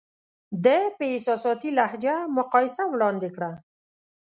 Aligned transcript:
ده 0.63 0.77
په 0.97 1.03
احساساتي 1.11 1.69
لهجه 1.77 2.15
مقایسه 2.37 2.83
وړاندې 2.87 3.29
کړه. 3.35 3.51